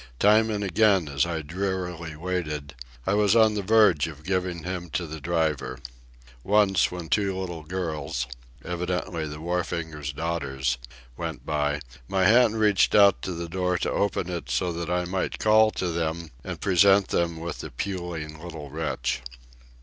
[0.17, 2.73] Time and again, as I drearily waited,
[3.05, 5.77] I was on the verge of giving him to the driver.
[6.43, 13.47] Once, when two little girls—evidently the wharfinger's daughters—went by, my hand reached out to the
[13.47, 17.59] door to open it so that I might call to them and present them with
[17.59, 19.21] the puling little wretch.